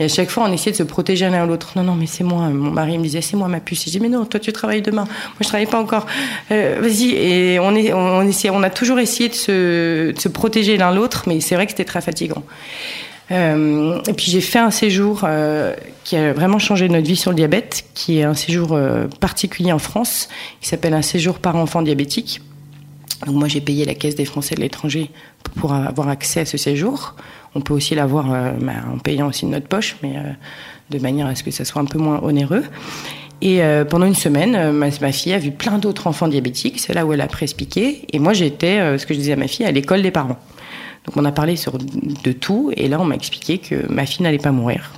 [0.00, 1.72] Et à chaque fois, on essayait de se protéger l'un l'autre.
[1.74, 2.48] Non, non, mais c'est moi.
[2.50, 3.86] Mon mari me disait, c'est moi ma puce.
[3.86, 5.04] Je dis, mais non, toi, tu travailles demain.
[5.04, 6.06] Moi, je travaille pas encore.
[6.52, 7.10] Euh, vas-y.
[7.14, 11.24] Et on, est, on, on a toujours essayé de se, de se protéger l'un l'autre,
[11.26, 12.44] mais c'est vrai que c'était très fatigant.
[13.30, 17.30] Euh, et puis j'ai fait un séjour euh, qui a vraiment changé notre vie sur
[17.30, 20.28] le diabète, qui est un séjour euh, particulier en France,
[20.60, 22.40] qui s'appelle un séjour par enfant diabétique.
[23.26, 25.10] Donc moi j'ai payé la caisse des Français de l'étranger
[25.56, 27.16] pour avoir accès à ce séjour.
[27.54, 28.26] On peut aussi l'avoir
[28.60, 30.14] bah, en payant aussi de notre poche, mais
[30.90, 32.62] de manière à ce que ça soit un peu moins onéreux.
[33.40, 36.78] Et pendant une semaine, ma, fille a vu plein d'autres enfants diabétiques.
[36.78, 38.02] C'est là où elle a à expliquer.
[38.12, 40.38] Et moi, j'étais, ce que je disais à ma fille, à l'école des parents.
[41.08, 44.22] Donc on a parlé sur, de tout, et là on m'a expliqué que ma fille
[44.22, 44.92] n'allait pas mourir,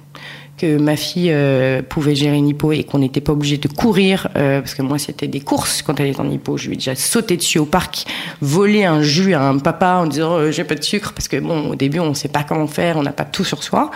[0.59, 4.27] que ma fille euh, pouvait gérer une hypo et qu'on n'était pas obligé de courir,
[4.35, 6.57] euh, parce que moi c'était des courses quand elle était en hypo.
[6.57, 8.07] Je lui ai déjà sauté dessus au parc,
[8.41, 11.37] volé un jus à un papa en disant euh, j'ai pas de sucre, parce que
[11.37, 13.93] bon au début on ne sait pas comment faire, on n'a pas tout sur soi.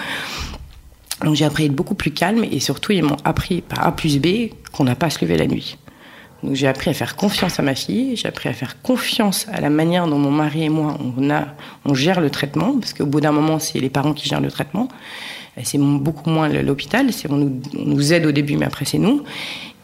[1.24, 3.90] Donc j'ai appris à être beaucoup plus calme et surtout ils m'ont appris par A
[3.90, 5.78] plus B qu'on n'a pas à se lever la nuit.
[6.52, 9.70] J'ai appris à faire confiance à ma fille, j'ai appris à faire confiance à la
[9.70, 10.98] manière dont mon mari et moi
[11.84, 14.50] on, gère le traitement, parce qu'au bout d'un moment c'est les parents qui gèrent le
[14.50, 14.88] traitement,
[15.62, 19.22] c'est beaucoup moins l'hôpital, on nous aide au début mais après c'est nous.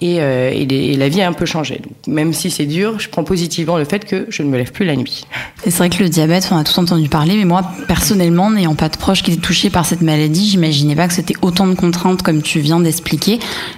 [0.03, 1.83] Et, euh, et, la vie a un peu changé.
[1.83, 4.73] Donc, même si c'est dur, je prends positivement le fait que je ne me lève
[4.73, 5.27] plus la nuit.
[5.63, 8.89] C'est vrai que le diabète, on a tout entendu parler, mais moi, personnellement, n'ayant pas
[8.89, 12.23] de proche qui était touché par cette maladie, j'imaginais pas que c'était autant de contraintes
[12.23, 13.35] comme tu viens d'expliquer.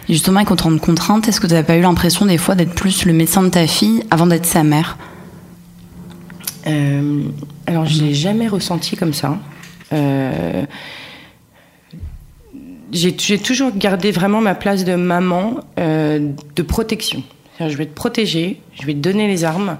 [0.09, 2.55] Et justement, avec autant de contraintes, est-ce que tu n'as pas eu l'impression des fois
[2.55, 4.99] d'être plus le médecin de ta fille avant d'être sa mère?
[6.69, 7.23] Euh,
[7.67, 9.39] Alors, je l'ai jamais ressenti comme ça.
[9.93, 10.65] Euh,
[12.93, 17.23] j'ai toujours gardé vraiment ma place de maman euh, de protection.
[17.59, 19.79] Je vais te protéger, je vais te donner les armes.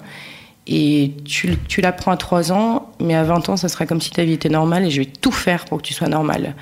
[0.69, 4.11] Et tu, tu l'apprends à 3 ans, mais à 20 ans, ça sera comme si
[4.11, 6.55] ta vie était normale et je vais tout faire pour que tu sois normale.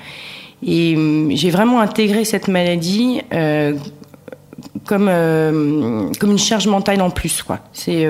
[0.65, 3.75] Et hum, j'ai vraiment intégré cette maladie euh,
[4.85, 7.43] comme, euh, comme une charge mentale en plus.
[7.43, 7.59] Quoi.
[7.73, 8.07] C'est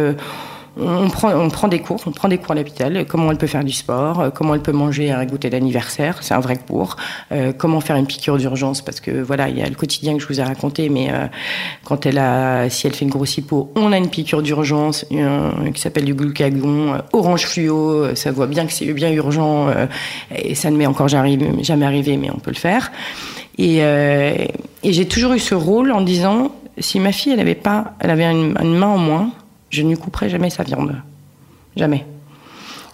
[0.78, 3.74] on prend, des cours, on prend des cours à l'hôpital, comment elle peut faire du
[3.74, 6.96] sport, euh, comment elle peut manger un goûter d'anniversaire, c'est un vrai cours,
[7.32, 10.22] euh, comment faire une piqûre d'urgence, parce que voilà, il y a le quotidien que
[10.22, 11.28] je vous ai raconté, mais euh,
[11.84, 15.82] quand elle a, si elle fait une grosse hypo, on a une piqûre d'urgence qui
[15.82, 19.68] s'appelle du glucagon, orange fluo, ça voit bien que c'est bien urgent,
[20.36, 22.92] et ça ne m'est encore jamais arrivé, mais on peut le faire.
[23.58, 23.82] Et,
[24.84, 28.26] j'ai toujours eu ce rôle en disant, si ma fille, elle avait pas, elle avait
[28.26, 29.32] une main en moins,
[29.72, 30.96] je ne lui couperai jamais sa viande.
[31.76, 32.06] Jamais.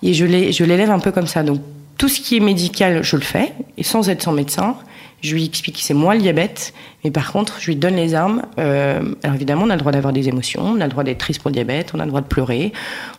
[0.04, 0.26] Et je
[0.64, 1.44] l'élève un peu comme ça.
[1.44, 1.60] Donc,
[1.98, 4.76] tout ce qui est médical, je le fais, et sans être son médecin.
[5.22, 8.14] Je lui explique que c'est moi le diabète, mais par contre, je lui donne les
[8.14, 8.44] armes.
[8.60, 11.18] Euh, alors évidemment, on a le droit d'avoir des émotions, on a le droit d'être
[11.18, 12.72] triste pour le diabète, on a le droit de pleurer.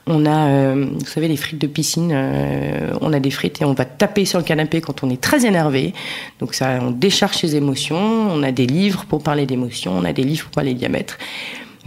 [0.07, 3.65] On a, euh, vous savez, les frites de piscine, euh, on a des frites et
[3.65, 5.93] on va taper sur le canapé quand on est très énervé.
[6.39, 7.97] Donc ça, on décharge ses émotions.
[7.97, 11.19] On a des livres pour parler d'émotions, on a des livres pour parler de diabète.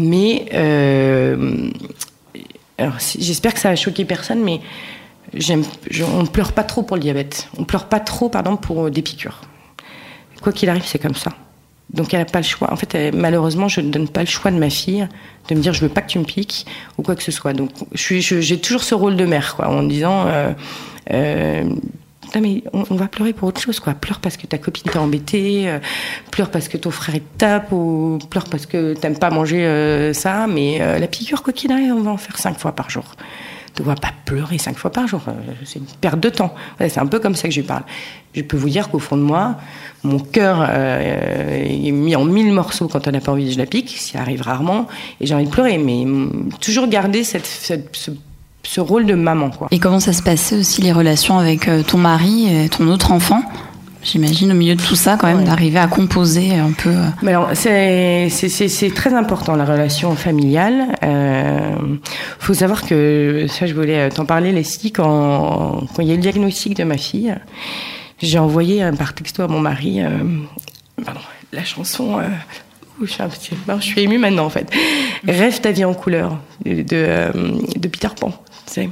[0.01, 1.69] Mais euh,
[3.17, 4.61] j'espère que ça a choqué personne, mais
[5.33, 5.63] j'aime,
[6.15, 7.47] on pleure pas trop pour le diabète.
[7.57, 9.41] On pleure pas trop, pardon, pour des piqûres.
[10.41, 11.31] Quoi qu'il arrive, c'est comme ça.
[11.93, 12.71] Donc elle n'a pas le choix.
[12.71, 15.07] En fait, malheureusement, je ne donne pas le choix de ma fille
[15.49, 16.65] de me dire je veux pas que tu me piques
[16.97, 17.53] ou quoi que ce soit.
[17.53, 20.53] Donc j'ai toujours ce rôle de mère, quoi, en disant euh,
[21.11, 21.63] euh,
[22.39, 23.93] mais on, va pleurer pour autre chose, quoi.
[23.93, 25.79] Pleure parce que ta copine t'a embêté, euh,
[26.31, 30.47] pleure parce que ton frère est tape, ou pleure parce que t'aimes pas manger ça.
[30.47, 33.15] Mais la piqûre, arrive, on va en faire cinq fois par jour
[33.79, 35.21] ne dois pas pleurer cinq fois par jour.
[35.65, 36.53] C'est une perte de temps.
[36.79, 37.83] c'est un peu comme ça que je parle.
[38.33, 39.57] Je peux vous dire qu'au fond de moi,
[40.03, 43.57] mon cœur euh, est mis en mille morceaux quand on n'a pas envie de je
[43.57, 43.97] la pique.
[43.97, 44.87] Ça arrive rarement.
[45.19, 45.77] Et j'ai envie de pleurer.
[45.77, 46.05] Mais
[46.59, 48.11] toujours garder cette, ce,
[48.77, 49.49] rôle de maman.
[49.49, 49.67] Quoi.
[49.71, 53.11] Et comment ça se passait aussi les relations avec euh, ton mari et ton autre
[53.11, 53.41] enfant?
[54.03, 56.89] J'imagine au milieu de tout ça, quand même, d'arriver à composer un peu.
[56.89, 57.05] Euh.
[57.21, 60.87] Mais alors, c'est, c'est, très important la relation familiale.
[61.03, 61.75] Il euh,
[62.39, 66.17] faut savoir que ça, je voulais t'en parler, Leslie, quand quand il y a eu
[66.17, 67.35] le diagnostic de ma fille,
[68.21, 70.01] j'ai envoyé par texto à mon mari.
[70.01, 70.09] Euh,
[71.03, 71.21] pardon,
[71.51, 72.19] la chanson.
[72.19, 72.27] Euh,
[73.05, 74.69] je suis, émue maintenant en fait.
[75.27, 78.33] Rêve ta vie en couleur de, de Peter Pan.
[78.65, 78.89] Sais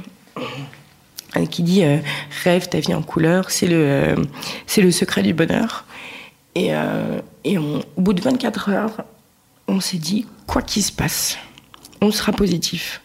[1.46, 1.98] qui dit euh,
[2.44, 4.16] rêve ta vie en couleur, c'est le, euh,
[4.66, 5.84] c'est le secret du bonheur.
[6.54, 9.04] Et, euh, et au bout de 24 heures,
[9.68, 11.38] on s'est dit quoi qu'il se passe,
[12.00, 13.00] on sera positif.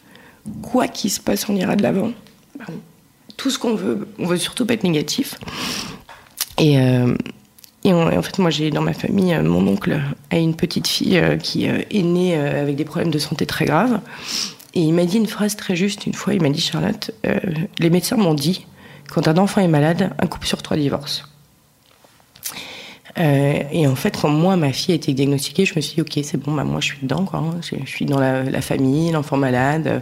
[0.61, 2.11] Quoi qu'il se passe, on ira de l'avant.
[3.37, 5.35] Tout ce qu'on veut, on veut surtout pas être négatif.
[6.57, 6.77] Et,
[7.89, 9.99] et en fait, moi, j'ai dans ma famille, mon oncle
[10.31, 13.99] a une petite fille qui est née avec des problèmes de santé très graves.
[14.75, 16.33] Et il m'a dit une phrase très juste une fois.
[16.33, 17.39] Il m'a dit Charlotte, euh,
[17.79, 18.67] les médecins m'ont dit
[19.09, 21.23] quand un enfant est malade, un couple sur trois divorce.
[23.17, 26.01] Euh, et en fait, quand moi, ma fille a été diagnostiquée, je me suis dit,
[26.01, 27.39] ok, c'est bon, bah, moi, je suis dedans, quoi.
[27.39, 27.61] Hein.
[27.61, 30.01] Je, suis dans la, famille, l'enfant malade.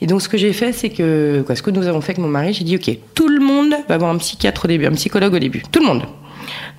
[0.00, 2.18] Et donc, ce que j'ai fait, c'est que, quoi, ce que nous avons fait avec
[2.18, 4.92] mon mari, j'ai dit, ok, tout le monde va avoir un psychiatre au début, un
[4.92, 5.62] psychologue au début.
[5.70, 6.04] Tout le monde.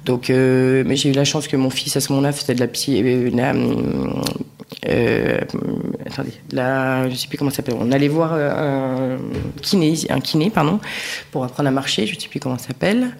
[0.05, 2.59] Donc, euh, mais j'ai eu la chance que mon fils, à ce moment-là, faisait de
[2.59, 3.01] la psy,
[4.89, 5.37] euh,
[6.05, 7.75] attendez, là, je sais plus comment ça s'appelle.
[7.79, 10.79] On allait voir euh, un kiné, un kiné, pardon,
[11.31, 12.05] pour apprendre à marcher.
[12.05, 13.15] Je sais plus comment ça s'appelle.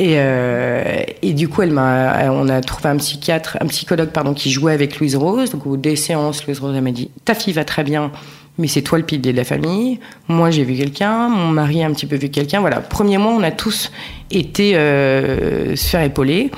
[0.00, 4.72] Et, euh, et, du coup, on a trouvé un psychiatre, un psychologue, pardon, qui jouait
[4.72, 5.50] avec Louise Rose.
[5.50, 8.12] Donc, au des séances, Louise Rose, m'a dit, ta fille va très bien,
[8.58, 10.00] mais c'est toi le pilier de la famille.
[10.26, 12.60] Moi, j'ai vu quelqu'un, mon mari a un petit peu vu quelqu'un.
[12.60, 13.90] Voilà, premier mois, on a tous
[14.30, 16.50] été euh, se faire épauler.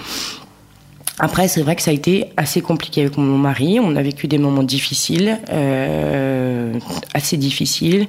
[1.18, 3.78] Après, c'est vrai que ça a été assez compliqué avec mon mari.
[3.78, 6.72] On a vécu des moments difficiles, euh,
[7.12, 8.08] assez difficiles.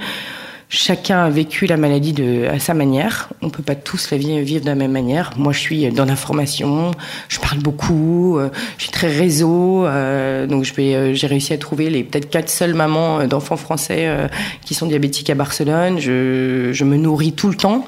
[0.73, 3.27] Chacun a vécu la maladie de, à sa manière.
[3.41, 5.31] On peut pas tous la vivre de la même manière.
[5.35, 6.91] Moi, je suis dans l'information,
[7.27, 11.51] je parle beaucoup, euh, je suis très réseau, euh, donc je vais, euh, j'ai réussi
[11.51, 14.29] à trouver les peut-être quatre seules mamans d'enfants français
[14.63, 15.99] qui sont diabétiques à Barcelone.
[15.99, 17.85] Je, je, me nourris tout le temps,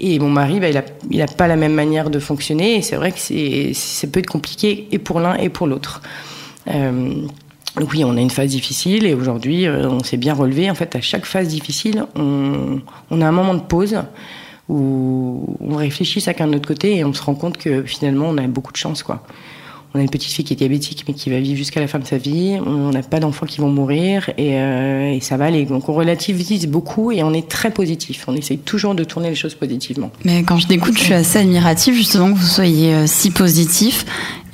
[0.00, 0.68] et mon mari, bah,
[1.10, 2.76] il a, pas la même manière de fonctionner.
[2.76, 6.00] Et c'est vrai que c'est, peut être compliqué et pour l'un et pour l'autre.
[6.66, 7.43] Donc
[7.80, 10.70] oui, on a une phase difficile et aujourd'hui, euh, on s'est bien relevé.
[10.70, 13.96] En fait, à chaque phase difficile, on, on, a un moment de pause
[14.68, 18.38] où on réfléchit chacun de notre côté et on se rend compte que finalement, on
[18.38, 19.24] a beaucoup de chance, quoi.
[19.96, 22.00] On a une petite fille qui est diabétique mais qui va vivre jusqu'à la fin
[22.00, 22.58] de sa vie.
[22.66, 25.66] On n'a pas d'enfants qui vont mourir et, euh, et, ça va aller.
[25.66, 28.24] Donc on relativise beaucoup et on est très positif.
[28.26, 30.10] On essaye toujours de tourner les choses positivement.
[30.24, 34.04] Mais quand je t'écoute, je suis assez admirative justement que vous soyez euh, si positif.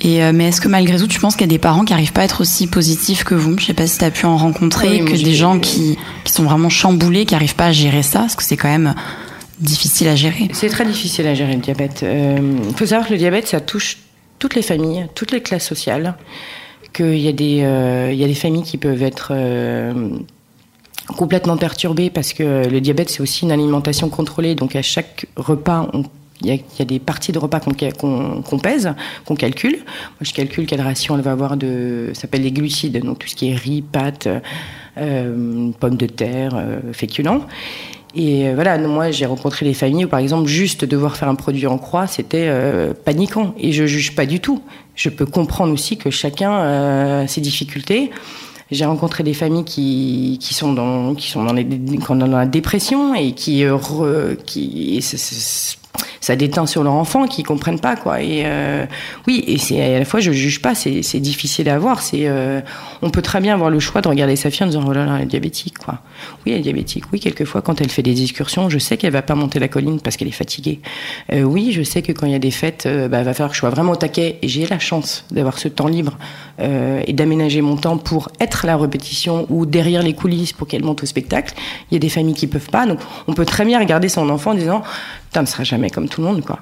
[0.01, 1.93] Et euh, mais est-ce que malgré tout, tu penses qu'il y a des parents qui
[1.93, 3.57] n'arrivent pas à être aussi positifs que vous?
[3.57, 6.43] Je sais pas si tu as pu en rencontrer, que des gens qui, qui sont
[6.43, 8.93] vraiment chamboulés, qui n'arrivent pas à gérer ça, parce que c'est quand même
[9.59, 10.49] difficile à gérer.
[10.53, 12.03] C'est très difficile à gérer le diabète.
[12.03, 13.97] Il faut savoir que le diabète, ça touche
[14.41, 16.15] toutes les familles, toutes les classes sociales,
[16.93, 20.09] qu'il y, a des, euh, y a des familles qui peuvent être euh,
[21.05, 24.55] complètement perturbées parce que le diabète, c'est aussi une alimentation contrôlée.
[24.55, 25.91] Donc à chaque repas,
[26.41, 28.91] il y, a, des parties de repas qu'on pèse,
[29.25, 29.77] qu'on calcule.
[29.77, 32.09] Moi, je calcule quelle ration elle va avoir de.
[32.15, 34.27] Ça s'appelle les glucides, donc tout ce qui est riz, pâtes,
[34.97, 36.59] euh, pommes de terre,
[36.93, 37.45] féculents.
[38.15, 41.35] Et euh, voilà, moi j'ai rencontré des familles où par exemple juste devoir faire un
[41.35, 43.53] produit en croix, c'était euh, paniquant.
[43.57, 44.61] Et je juge pas du tout.
[44.95, 48.11] Je peux comprendre aussi que chacun a ses difficultés.
[48.71, 53.65] J'ai rencontré des familles qui, qui sont dans qui sont dans, la dépression et qui,
[53.65, 55.01] euh, qui
[56.19, 58.21] ça déteint sur leur enfant qui comprennent pas quoi.
[58.21, 58.85] Et euh,
[59.27, 62.01] oui, et c'est à la fois je juge pas, c'est difficile à voir.
[62.01, 62.61] C'est euh,
[63.01, 65.05] on peut très bien avoir le choix de regarder sa fille en disant oh là
[65.05, 65.99] là elle est diabétique quoi.
[66.45, 67.05] Oui elle est diabétique.
[67.11, 69.99] Oui quelquefois quand elle fait des excursions, je sais qu'elle va pas monter la colline
[69.99, 70.79] parce qu'elle est fatiguée.
[71.33, 73.55] Euh, oui je sais que quand il y a des fêtes, bah, va falloir que
[73.55, 74.37] je sois vraiment au taquet.
[74.41, 76.17] Et j'ai la chance d'avoir ce temps libre
[76.59, 81.01] et d'aménager mon temps pour être la répétition ou derrière les coulisses pour qu'elle monte
[81.01, 81.55] au spectacle.
[81.89, 84.29] Il y a des familles qui peuvent pas, donc on peut très bien regarder son
[84.29, 84.83] enfant en disant
[85.29, 86.59] putain, ne sera jamais comme tout le monde, quoi.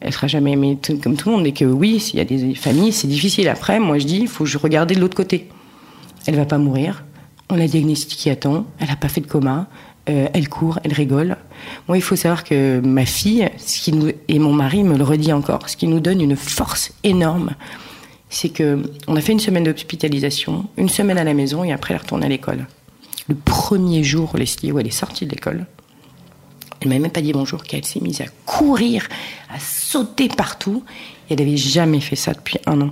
[0.00, 1.46] Elle sera jamais aimée comme tout le monde.
[1.46, 3.48] Et que oui, s'il y a des familles, c'est difficile.
[3.48, 5.48] Après, moi, je dis, il faut que je regarde de l'autre côté.
[6.26, 7.04] Elle va pas mourir.
[7.50, 8.64] On l'a diagnostiquée à temps.
[8.78, 9.68] Elle n'a pas fait de coma.
[10.08, 11.36] Euh, elle court, elle rigole.
[11.86, 15.04] Moi, il faut savoir que ma fille, ce qui nous, et mon mari me le
[15.04, 17.50] redit encore, ce qui nous donne une force énorme,
[18.30, 21.94] c'est que on a fait une semaine d'hospitalisation, une semaine à la maison et après
[21.94, 22.66] elle retourne à l'école.
[23.28, 25.66] Le premier jour, Leslie, où elle est sortie de l'école,
[26.80, 29.06] elle m'a même pas dit bonjour, qu'elle s'est mise à courir,
[29.52, 30.82] à sauter partout.
[31.28, 32.90] Et elle n'avait jamais fait ça depuis un an.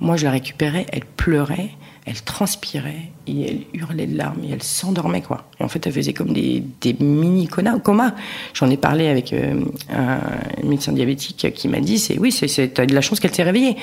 [0.00, 1.70] Moi, je la récupérais, elle pleurait,
[2.10, 5.44] elle transpirait, et elle hurlait de larmes, et elle s'endormait, quoi.
[5.60, 8.14] En fait, elle faisait comme des, des mini comas.
[8.54, 10.20] J'en ai parlé avec euh, un
[10.66, 13.76] médecin diabétique qui m'a dit, c'est oui, c'est de la chance qu'elle s'est réveillée.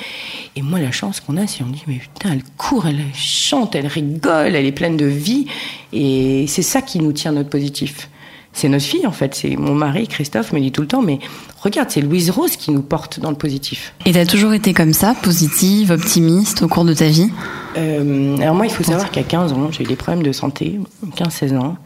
[0.56, 3.76] Et moi, la chance qu'on a, c'est on dit, mais putain, elle court, elle chante,
[3.76, 5.48] elle rigole, elle est pleine de vie,
[5.94, 8.10] et c'est ça qui nous tient notre positif
[8.58, 9.36] c'est notre fille en fait.
[9.36, 11.20] C'est mon mari, Christophe, me dit tout le temps, mais
[11.62, 13.94] regarde, c'est Louise Rose qui nous porte dans le positif.
[14.06, 17.30] Et t'as toujours été comme ça, positive, optimiste au cours de ta vie?
[17.78, 20.80] Euh, Alors moi, il faut savoir qu'à 15 ans, j'ai eu des problèmes de santé,
[21.16, 21.78] 15-16 ans.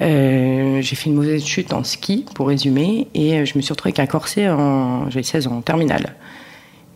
[0.00, 3.90] Euh, j'ai fait une mauvaise chute en ski, pour résumer, et je me suis retrouvée
[3.90, 6.14] avec un corset en, j'avais 16 ans, en terminale.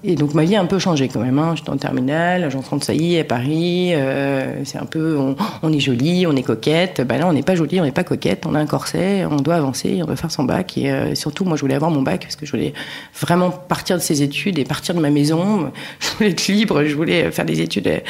[0.02, 1.38] Et donc ma vie a un peu changé quand même.
[1.38, 1.54] Hein.
[1.56, 3.90] J'étais en terminale, j'entre de saillie à Paris.
[3.92, 5.18] Euh, c'est un peu,
[5.62, 7.02] on, est jolie, on est coquette.
[7.02, 8.46] Ben là, on n'est pas jolie, on n'est pas coquette.
[8.46, 10.78] On a un corset, on doit avancer, on doit faire son bac.
[10.78, 12.72] Et euh, surtout, moi, je voulais avoir mon bac parce que je voulais
[13.20, 15.70] vraiment partir de ces études et partir de ma maison.
[16.00, 18.02] Je voulais être libre, je voulais faire des études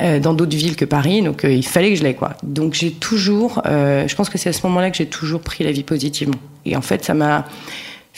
[0.00, 1.22] euh, dans d'autres villes que Paris.
[1.22, 2.34] Donc il fallait que je l'aie quoi.
[2.42, 5.72] Donc j'ai toujours, je pense que c'est à ce moment-là que j'ai toujours pris la
[5.72, 6.38] vie positivement.
[6.64, 7.46] Et en fait, ça m'a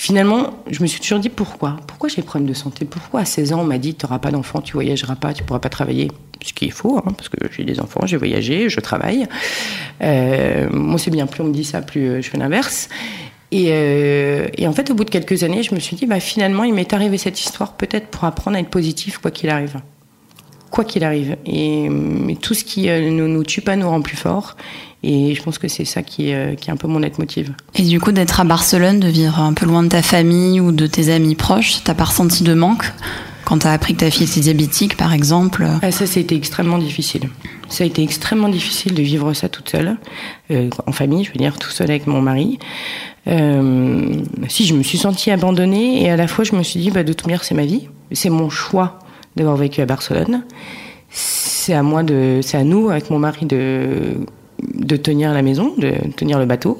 [0.00, 1.76] Finalement, je me suis toujours dit pourquoi?
[1.88, 2.84] Pourquoi j'ai des problèmes de santé?
[2.84, 5.42] Pourquoi à 16 ans on m'a dit tu n'auras pas d'enfant, tu voyageras pas, tu
[5.42, 6.08] pourras pas travailler?
[6.40, 9.26] Ce qui est faux, hein, parce que j'ai des enfants, j'ai voyagé, je travaille.
[10.00, 12.88] Euh, moi c'est bien, plus on me dit ça, plus euh, je fais l'inverse.
[13.52, 16.62] Euh, et, en fait, au bout de quelques années, je me suis dit, bah, finalement,
[16.64, 19.80] il m'est arrivé cette histoire peut-être pour apprendre à être positif, quoi qu'il arrive.
[20.70, 21.36] Quoi qu'il arrive.
[21.46, 21.88] Et,
[22.42, 24.56] tout ce qui ne nous, nous, tue pas nous rend plus forts.
[25.02, 27.54] Et je pense que c'est ça qui est, euh, qui est un peu mon leitmotiv.
[27.76, 30.72] Et du coup, d'être à Barcelone, de vivre un peu loin de ta famille ou
[30.72, 32.92] de tes amis proches, t'as pas ressenti de manque
[33.48, 35.66] quand t'as appris que ta fille était diabétique, par exemple?
[35.80, 37.30] Ah, Ça, ça a été extrêmement difficile.
[37.70, 39.96] Ça a été extrêmement difficile de vivre ça toute seule,
[40.50, 42.58] euh, en famille, je veux dire, tout seul avec mon mari.
[43.26, 46.90] Euh, si, je me suis sentie abandonnée et à la fois, je me suis dit,
[46.90, 47.88] bah, de toute manière, c'est ma vie.
[48.12, 48.98] C'est mon choix
[49.38, 50.44] d'avoir vécu à Barcelone.
[51.10, 54.16] C'est à moi de, c'est à nous, avec mon mari, de
[54.74, 56.78] de tenir la maison, de tenir le bateau.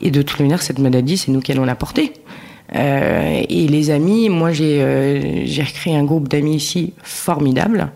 [0.00, 2.12] Et de toute manière, cette maladie, c'est nous qui allons la porter.
[2.74, 7.92] Euh, et les amis, moi j'ai euh, j'ai recréé un groupe d'amis ici formidable,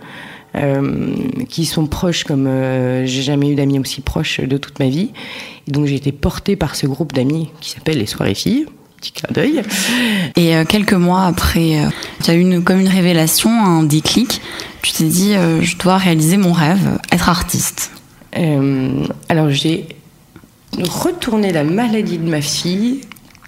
[0.57, 1.15] euh,
[1.49, 2.49] qui sont proches comme
[3.05, 5.11] j'ai jamais eu d'amis aussi proches de toute ma vie.
[5.67, 8.67] Et donc j'ai été portée par ce groupe d'amis qui s'appelle les soirées filles.
[9.01, 9.63] Petit clin d'œil.
[10.37, 11.79] Et quelques mois après,
[12.25, 14.41] tu as eu comme une révélation, un déclic.
[14.83, 17.93] Tu t'es dit, je dois réaliser mon rêve, être artiste.
[18.37, 19.87] Euh, alors j'ai
[20.79, 23.01] retourné la maladie de ma fille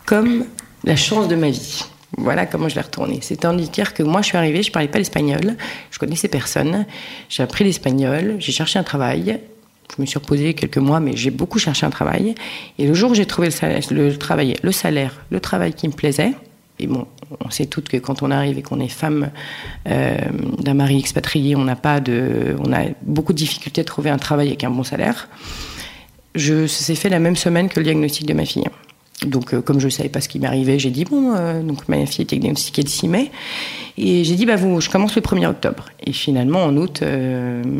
[0.06, 0.44] comme
[0.84, 1.84] la chance de ma vie.
[2.16, 3.20] Voilà comment je l'ai retourné.
[3.22, 5.56] C'est à dire que moi, je suis arrivée, je parlais pas l'espagnol,
[5.90, 6.86] je connaissais personne.
[7.28, 9.38] J'ai appris l'espagnol, j'ai cherché un travail.
[9.96, 12.34] Je me suis reposée quelques mois, mais j'ai beaucoup cherché un travail.
[12.78, 15.92] Et le jour où j'ai trouvé le, le travail, le salaire, le travail qui me
[15.92, 16.32] plaisait,
[16.80, 17.06] et bon,
[17.44, 19.30] on sait toutes que quand on arrive et qu'on est femme
[19.88, 20.16] euh,
[20.58, 24.16] d'un mari expatrié, on n'a pas de, on a beaucoup de difficultés à trouver un
[24.16, 25.28] travail avec un bon salaire.
[26.34, 28.64] Je, ça fait la même semaine que le diagnostic de ma fille.
[29.26, 31.88] Donc, euh, comme je ne savais pas ce qui m'arrivait, j'ai dit bon, euh, donc
[31.88, 33.30] ma fille était diagnostiquée le 6 mai,
[33.98, 35.86] et j'ai dit bah vous, je commence le 1er octobre.
[36.06, 37.02] Et finalement, en août,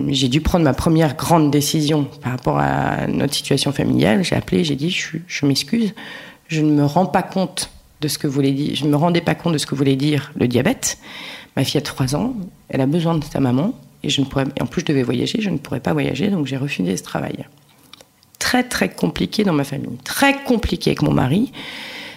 [0.09, 4.22] j'ai dû prendre ma première grande décision par rapport à notre situation familiale.
[4.22, 5.94] J'ai appelé, j'ai dit je, je m'excuse,
[6.48, 8.74] je ne me rends pas compte de ce que voulait dire.
[8.74, 10.98] Je ne me rendais pas compte de ce que voulait dire le diabète.
[11.57, 12.35] Ma fille a 3 ans,
[12.68, 15.03] elle a besoin de sa maman, et, je ne pourrais, et en plus je devais
[15.03, 17.44] voyager, je ne pourrais pas voyager, donc j'ai refusé ce travail.
[18.50, 21.52] Très très compliqué dans ma famille, très compliqué avec mon mari.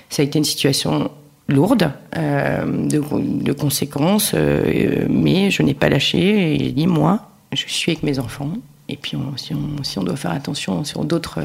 [0.10, 1.12] Ça a été une situation
[1.48, 7.68] lourde euh, de, conséquences, euh, mais je n'ai pas lâché et j'ai dit moi, je
[7.68, 8.52] suis avec mes enfants.
[8.90, 9.54] Et puis si,
[10.00, 11.40] on, doit faire attention sur d'autres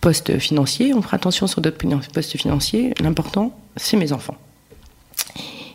[0.00, 1.78] postes financiers, on fera attention sur d'autres
[2.14, 2.94] postes financiers.
[2.98, 4.38] L'important, c'est mes enfants.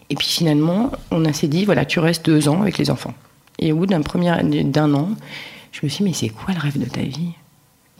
[0.09, 3.13] Et puis finalement, on s'est dit, voilà, tu restes deux ans avec les enfants.
[3.59, 5.09] Et au bout d'un premier d'un an,
[5.71, 7.33] je me suis dit, mais c'est quoi le rêve de ta vie?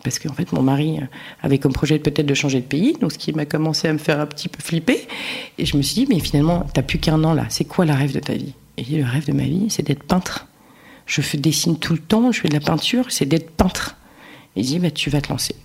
[0.04, 1.00] Parce qu'en fait, mon mari
[1.42, 3.98] avait comme projet peut-être de changer de pays, donc ce qui m'a commencé à me
[3.98, 5.08] faire un petit peu flipper.
[5.58, 7.94] Et je me suis dit, mais finalement, t'as plus qu'un an là, c'est quoi le
[7.94, 8.54] rêve de ta vie?
[8.78, 10.48] Et le rêve de ma vie, c'est d'être peintre.
[11.08, 13.96] Je dessine tout le temps, je fais de la peinture, c'est d'être peintre.
[14.56, 15.56] Et il dit, bah, tu vas te lancer.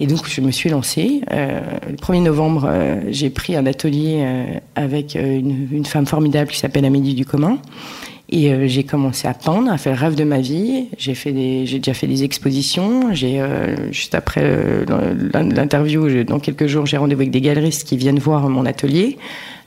[0.00, 1.22] Et donc, je me suis lancée.
[1.30, 6.50] Euh, le 1er novembre, euh, j'ai pris un atelier euh, avec une, une, femme formidable
[6.50, 7.58] qui s'appelle Amélie Ducommun.
[8.32, 10.86] Et euh, j'ai commencé à peindre, à faire le rêve de ma vie.
[10.96, 13.12] J'ai fait des, j'ai déjà fait des expositions.
[13.12, 14.84] J'ai euh, juste après euh,
[15.34, 19.18] l'interview, dans quelques jours, j'ai rendez-vous avec des galeristes qui viennent voir mon atelier.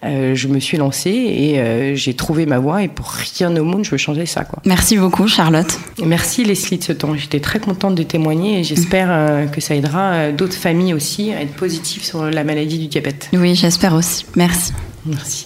[0.05, 2.83] Euh, je me suis lancée et j'ai trouvé ma voie.
[2.83, 4.45] Et pour rien au monde, je veux changer ça.
[4.45, 4.59] Quoi.
[4.65, 5.79] Merci beaucoup, Charlotte.
[6.05, 7.15] Merci Leslie de ce temps.
[7.15, 11.53] J'étais très contente de témoigner et j'espère que ça aidera d'autres familles aussi à être
[11.53, 13.29] positives sur la maladie du diabète.
[13.33, 14.25] Oui, j'espère aussi.
[14.35, 14.71] Merci.
[15.05, 15.41] Merci.